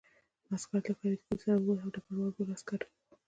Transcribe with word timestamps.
عسکر 0.53 0.81
له 0.87 0.93
فریدګل 0.99 1.37
سره 1.43 1.55
ووت 1.59 1.81
او 1.83 1.93
ډګروال 1.93 2.31
بل 2.35 2.47
عسکر 2.55 2.79
راوغوښت 2.81 3.09